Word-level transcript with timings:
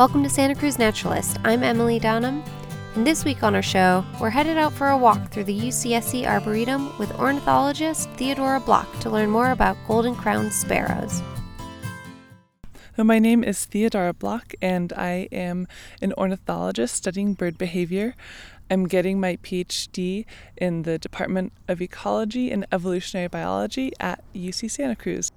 Welcome 0.00 0.22
to 0.22 0.30
Santa 0.30 0.54
Cruz 0.54 0.78
Naturalist. 0.78 1.36
I'm 1.44 1.62
Emily 1.62 1.98
Dunham, 1.98 2.42
and 2.94 3.06
this 3.06 3.22
week 3.22 3.42
on 3.42 3.54
our 3.54 3.60
show, 3.60 4.02
we're 4.18 4.30
headed 4.30 4.56
out 4.56 4.72
for 4.72 4.88
a 4.88 4.96
walk 4.96 5.30
through 5.30 5.44
the 5.44 5.60
UCSC 5.60 6.26
Arboretum 6.26 6.96
with 6.96 7.12
ornithologist 7.18 8.08
Theodora 8.12 8.60
Block 8.60 8.88
to 9.00 9.10
learn 9.10 9.28
more 9.28 9.50
about 9.50 9.76
golden 9.86 10.14
crowned 10.14 10.54
sparrows. 10.54 11.20
Uh, 12.96 13.04
my 13.04 13.18
name 13.18 13.44
is 13.44 13.66
Theodora 13.66 14.14
Block, 14.14 14.54
and 14.62 14.90
I 14.94 15.28
am 15.32 15.68
an 16.00 16.14
ornithologist 16.16 16.94
studying 16.94 17.34
bird 17.34 17.58
behavior. 17.58 18.14
I'm 18.70 18.88
getting 18.88 19.20
my 19.20 19.36
PhD 19.36 20.24
in 20.56 20.84
the 20.84 20.98
Department 20.98 21.52
of 21.68 21.82
Ecology 21.82 22.50
and 22.50 22.64
Evolutionary 22.72 23.28
Biology 23.28 23.92
at 24.00 24.24
UC 24.32 24.70
Santa 24.70 24.96
Cruz. 24.96 25.30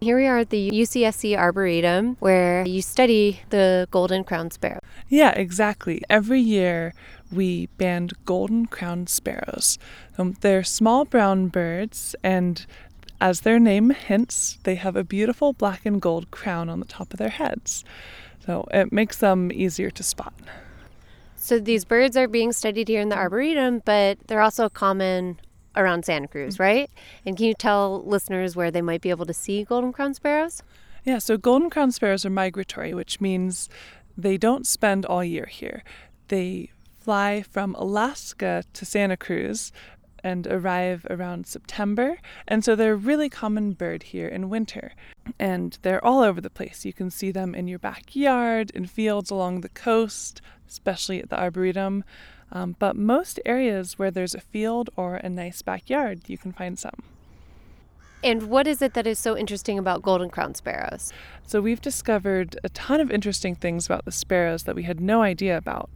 Here 0.00 0.16
we 0.16 0.26
are 0.26 0.38
at 0.38 0.50
the 0.50 0.70
UCSC 0.70 1.36
Arboretum 1.36 2.18
where 2.20 2.64
you 2.64 2.82
study 2.82 3.40
the 3.50 3.88
golden 3.90 4.22
crowned 4.22 4.52
sparrow. 4.52 4.78
Yeah, 5.08 5.32
exactly. 5.32 6.02
Every 6.08 6.40
year 6.40 6.94
we 7.32 7.66
band 7.78 8.12
golden 8.24 8.66
crowned 8.66 9.08
sparrows. 9.08 9.76
Um, 10.16 10.36
they're 10.40 10.62
small 10.62 11.04
brown 11.04 11.48
birds, 11.48 12.14
and 12.22 12.64
as 13.20 13.40
their 13.40 13.58
name 13.58 13.90
hints, 13.90 14.60
they 14.62 14.76
have 14.76 14.94
a 14.94 15.02
beautiful 15.02 15.52
black 15.52 15.84
and 15.84 16.00
gold 16.00 16.30
crown 16.30 16.68
on 16.68 16.78
the 16.78 16.86
top 16.86 17.12
of 17.12 17.18
their 17.18 17.30
heads. 17.30 17.84
So 18.46 18.68
it 18.70 18.92
makes 18.92 19.16
them 19.16 19.50
easier 19.52 19.90
to 19.90 20.02
spot. 20.04 20.32
So 21.34 21.58
these 21.58 21.84
birds 21.84 22.16
are 22.16 22.28
being 22.28 22.52
studied 22.52 22.86
here 22.86 23.00
in 23.00 23.08
the 23.08 23.16
Arboretum, 23.16 23.82
but 23.84 24.18
they're 24.28 24.42
also 24.42 24.68
common 24.68 25.40
around 25.78 26.04
Santa 26.04 26.28
Cruz, 26.28 26.54
mm-hmm. 26.54 26.62
right? 26.62 26.90
And 27.24 27.36
can 27.36 27.46
you 27.46 27.54
tell 27.54 28.02
listeners 28.04 28.54
where 28.54 28.70
they 28.70 28.82
might 28.82 29.00
be 29.00 29.10
able 29.10 29.26
to 29.26 29.34
see 29.34 29.64
golden 29.64 29.92
crown 29.92 30.12
sparrows? 30.12 30.62
Yeah, 31.04 31.18
so 31.18 31.38
golden 31.38 31.70
crown 31.70 31.92
sparrows 31.92 32.26
are 32.26 32.30
migratory, 32.30 32.92
which 32.92 33.20
means 33.20 33.70
they 34.16 34.36
don't 34.36 34.66
spend 34.66 35.06
all 35.06 35.24
year 35.24 35.46
here. 35.46 35.82
They 36.26 36.70
fly 36.98 37.42
from 37.42 37.74
Alaska 37.76 38.64
to 38.74 38.84
Santa 38.84 39.16
Cruz 39.16 39.72
and 40.22 40.46
arrive 40.48 41.06
around 41.08 41.46
September. 41.46 42.18
And 42.46 42.64
so 42.64 42.74
they're 42.74 42.94
a 42.94 42.96
really 42.96 43.30
common 43.30 43.72
bird 43.72 44.02
here 44.02 44.28
in 44.28 44.50
winter. 44.50 44.92
And 45.38 45.78
they're 45.82 46.04
all 46.04 46.20
over 46.22 46.40
the 46.40 46.50
place. 46.50 46.84
You 46.84 46.92
can 46.92 47.10
see 47.10 47.30
them 47.30 47.54
in 47.54 47.68
your 47.68 47.78
backyard, 47.78 48.70
in 48.72 48.86
fields 48.86 49.30
along 49.30 49.60
the 49.60 49.68
coast, 49.68 50.40
especially 50.68 51.22
at 51.22 51.30
the 51.30 51.40
Arboretum. 51.40 52.04
Um, 52.50 52.76
but 52.78 52.96
most 52.96 53.40
areas 53.44 53.98
where 53.98 54.10
there's 54.10 54.34
a 54.34 54.40
field 54.40 54.90
or 54.96 55.16
a 55.16 55.28
nice 55.28 55.62
backyard, 55.62 56.22
you 56.28 56.38
can 56.38 56.52
find 56.52 56.78
some. 56.78 57.02
And 58.22 58.44
what 58.44 58.66
is 58.66 58.82
it 58.82 58.94
that 58.94 59.06
is 59.06 59.18
so 59.18 59.36
interesting 59.36 59.78
about 59.78 60.02
golden 60.02 60.28
crown 60.28 60.54
sparrows? 60.54 61.12
So, 61.46 61.60
we've 61.60 61.80
discovered 61.80 62.58
a 62.64 62.68
ton 62.70 63.00
of 63.00 63.12
interesting 63.12 63.54
things 63.54 63.86
about 63.86 64.04
the 64.04 64.12
sparrows 64.12 64.64
that 64.64 64.74
we 64.74 64.82
had 64.82 65.00
no 65.00 65.22
idea 65.22 65.56
about. 65.56 65.88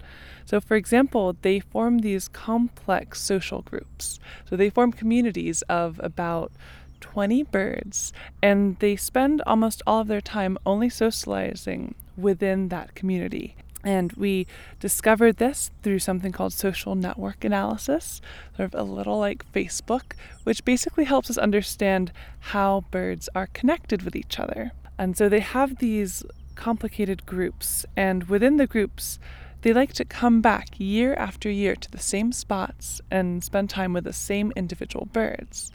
So, 0.45 0.61
for 0.61 0.77
example, 0.77 1.37
they 1.43 1.59
form 1.59 1.99
these 1.99 2.29
complex 2.29 3.21
social 3.21 3.63
groups. 3.63 4.21
So, 4.49 4.57
they 4.57 4.71
form 4.71 4.93
communities 4.93 5.63
of 5.63 6.01
about 6.03 6.53
20 7.01 7.43
birds, 7.43 8.13
and 8.41 8.79
they 8.79 8.95
spend 8.95 9.43
almost 9.45 9.83
all 9.85 10.01
of 10.01 10.07
their 10.07 10.21
time 10.21 10.57
only 10.65 10.89
socializing 10.89 11.97
within 12.17 12.69
that 12.69 12.95
community. 12.95 13.57
And 13.85 14.13
we 14.13 14.47
discovered 14.79 15.39
this 15.39 15.71
through 15.83 15.99
something 15.99 16.33
called 16.33 16.53
social 16.53 16.95
network 16.95 17.45
analysis, 17.45 18.21
sort 18.57 18.73
of 18.73 18.81
a 18.81 18.85
little 18.85 19.19
like 19.19 19.51
Facebook, 19.53 20.13
which 20.45 20.65
basically 20.65 21.05
helps 21.05 21.31
us 21.31 21.39
understand 21.39 22.13
how 22.39 22.85
birds 22.91 23.29
are 23.35 23.49
connected 23.49 24.03
with 24.03 24.15
each 24.15 24.39
other. 24.39 24.73
And 24.99 25.17
so 25.17 25.29
they 25.29 25.41
have 25.41 25.79
these 25.79 26.23
complicated 26.55 27.27
groups, 27.27 27.85
and 27.97 28.25
within 28.25 28.57
the 28.57 28.67
groups, 28.67 29.19
they 29.63 29.73
like 29.73 29.93
to 29.95 30.05
come 30.05 30.41
back 30.41 30.69
year 30.79 31.15
after 31.15 31.51
year 31.51 31.75
to 31.77 31.91
the 31.91 31.99
same 31.99 32.33
spots 32.33 33.01
and 33.11 33.43
spend 33.43 33.71
time 33.71 33.93
with 33.93 34.05
the 34.05 34.13
same 34.13 34.53
individual 34.55 35.07
birds. 35.07 35.73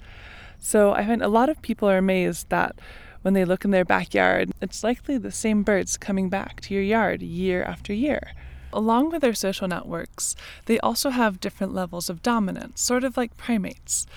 So 0.60 0.92
I 0.92 1.06
find 1.06 1.22
a 1.22 1.28
lot 1.28 1.50
of 1.50 1.62
people 1.62 1.90
are 1.90 1.98
amazed 1.98 2.50
that 2.50 2.80
when 3.28 3.34
they 3.34 3.44
look 3.44 3.66
in 3.66 3.72
their 3.72 3.84
backyard, 3.84 4.54
it's 4.62 4.86
likely 4.86 5.18
the 5.18 5.34
same 5.34 5.62
birds 5.62 5.98
coming 5.98 6.30
back 6.30 6.62
to 6.62 6.74
your 6.74 6.82
yard 6.82 7.22
year 7.22 7.62
after 7.62 7.92
year. 7.92 8.32
Along 8.72 9.10
with 9.12 9.22
their 9.22 9.34
social 9.34 9.68
networks, 9.68 10.34
they 10.66 10.80
also 10.80 11.10
have 11.10 11.42
different 11.42 11.74
levels 11.74 12.10
of 12.10 12.24
dominance, 12.24 12.80
sort 12.80 13.04
of 13.04 13.18
like 13.18 13.36
primates. 13.36 14.08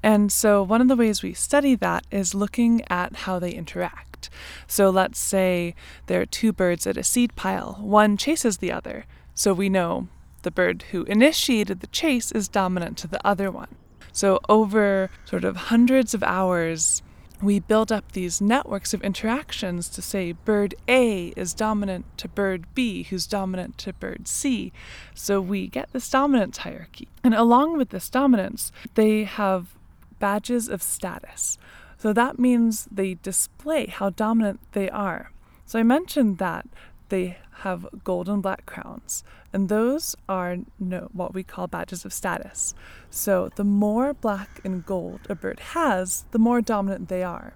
And 0.00 0.30
so, 0.30 0.62
one 0.62 0.80
of 0.80 0.86
the 0.86 0.94
ways 0.94 1.24
we 1.24 1.32
study 1.32 1.74
that 1.74 2.06
is 2.12 2.36
looking 2.36 2.82
at 2.88 3.16
how 3.26 3.40
they 3.40 3.50
interact. 3.50 4.30
So, 4.68 4.90
let's 4.90 5.18
say 5.18 5.74
there 6.06 6.20
are 6.20 6.26
two 6.26 6.52
birds 6.52 6.86
at 6.86 6.96
a 6.96 7.02
seed 7.02 7.34
pile, 7.34 7.78
one 7.80 8.16
chases 8.16 8.58
the 8.58 8.70
other. 8.70 9.06
So, 9.34 9.52
we 9.52 9.70
know 9.70 10.06
the 10.42 10.52
bird 10.52 10.84
who 10.92 11.02
initiated 11.06 11.80
the 11.80 11.88
chase 11.88 12.30
is 12.30 12.46
dominant 12.46 12.96
to 12.98 13.08
the 13.08 13.26
other 13.26 13.50
one. 13.50 13.74
So, 14.12 14.38
over 14.48 15.10
sort 15.24 15.42
of 15.42 15.56
hundreds 15.56 16.14
of 16.14 16.22
hours, 16.22 17.02
we 17.42 17.58
build 17.58 17.90
up 17.90 18.12
these 18.12 18.40
networks 18.40 18.94
of 18.94 19.02
interactions 19.02 19.88
to 19.88 20.00
say 20.00 20.32
bird 20.32 20.74
A 20.88 21.32
is 21.36 21.52
dominant 21.52 22.06
to 22.18 22.28
bird 22.28 22.66
B, 22.74 23.02
who's 23.02 23.26
dominant 23.26 23.76
to 23.78 23.92
bird 23.92 24.28
C. 24.28 24.72
So 25.14 25.40
we 25.40 25.66
get 25.66 25.92
this 25.92 26.08
dominance 26.08 26.58
hierarchy. 26.58 27.08
And 27.24 27.34
along 27.34 27.76
with 27.76 27.90
this 27.90 28.08
dominance, 28.08 28.70
they 28.94 29.24
have 29.24 29.74
badges 30.20 30.68
of 30.68 30.82
status. 30.82 31.58
So 31.98 32.12
that 32.12 32.38
means 32.38 32.88
they 32.90 33.14
display 33.14 33.86
how 33.86 34.10
dominant 34.10 34.60
they 34.72 34.88
are. 34.88 35.32
So 35.66 35.80
I 35.80 35.82
mentioned 35.82 36.38
that 36.38 36.66
they 37.12 37.36
have 37.58 37.86
gold 38.02 38.26
and 38.26 38.42
black 38.42 38.64
crowns, 38.64 39.22
and 39.52 39.68
those 39.68 40.16
are 40.30 40.56
no, 40.80 41.10
what 41.12 41.34
we 41.34 41.42
call 41.42 41.66
badges 41.66 42.06
of 42.06 42.12
status. 42.12 42.74
So 43.10 43.50
the 43.54 43.64
more 43.64 44.14
black 44.14 44.62
and 44.64 44.84
gold 44.84 45.20
a 45.28 45.34
bird 45.34 45.60
has, 45.60 46.24
the 46.30 46.38
more 46.38 46.62
dominant 46.62 47.10
they 47.10 47.22
are. 47.22 47.52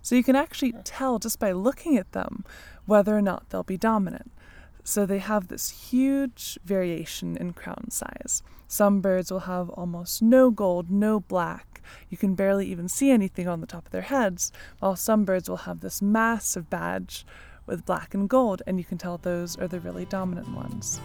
So 0.00 0.14
you 0.14 0.22
can 0.22 0.36
actually 0.36 0.74
tell 0.84 1.18
just 1.18 1.40
by 1.40 1.50
looking 1.50 1.98
at 1.98 2.12
them 2.12 2.44
whether 2.86 3.16
or 3.16 3.20
not 3.20 3.50
they'll 3.50 3.64
be 3.64 3.76
dominant. 3.76 4.30
So 4.84 5.04
they 5.04 5.18
have 5.18 5.48
this 5.48 5.90
huge 5.90 6.56
variation 6.64 7.36
in 7.36 7.52
crown 7.52 7.90
size. 7.90 8.44
Some 8.68 9.00
birds 9.00 9.32
will 9.32 9.40
have 9.40 9.70
almost 9.70 10.22
no 10.22 10.52
gold, 10.52 10.88
no 10.88 11.18
black. 11.18 11.82
You 12.10 12.16
can 12.16 12.36
barely 12.36 12.66
even 12.68 12.88
see 12.88 13.10
anything 13.10 13.48
on 13.48 13.60
the 13.60 13.66
top 13.66 13.86
of 13.86 13.92
their 13.92 14.02
heads, 14.02 14.52
while 14.78 14.94
some 14.94 15.24
birds 15.24 15.48
will 15.48 15.66
have 15.68 15.80
this 15.80 16.00
massive 16.00 16.70
badge 16.70 17.26
with 17.66 17.84
black 17.84 18.14
and 18.14 18.28
gold, 18.28 18.62
and 18.66 18.78
you 18.78 18.84
can 18.84 18.98
tell 18.98 19.18
those 19.18 19.56
are 19.58 19.68
the 19.68 19.80
really 19.80 20.04
dominant 20.04 20.48
ones. 20.50 21.00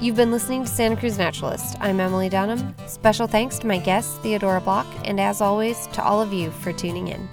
You've 0.00 0.16
been 0.16 0.32
listening 0.32 0.64
to 0.64 0.68
Santa 0.68 0.96
Cruz 0.96 1.16
Naturalist. 1.16 1.76
I'm 1.80 2.00
Emily 2.00 2.28
Dunham. 2.28 2.74
Special 2.88 3.28
thanks 3.28 3.58
to 3.60 3.68
my 3.68 3.78
guest, 3.78 4.20
Theodora 4.20 4.60
Block, 4.60 4.86
and 5.04 5.20
as 5.20 5.40
always, 5.40 5.86
to 5.88 6.02
all 6.02 6.20
of 6.20 6.32
you 6.32 6.50
for 6.50 6.72
tuning 6.72 7.08
in. 7.08 7.28